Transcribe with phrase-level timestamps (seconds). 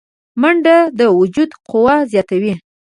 [0.41, 2.53] منډه د وجود قوه زیاتوي